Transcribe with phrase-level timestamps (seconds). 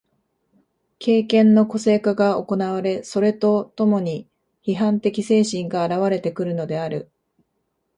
[0.97, 4.27] 経験の個性化が行われ、それと共に
[4.65, 7.11] 批判的精神が現われてくるのである。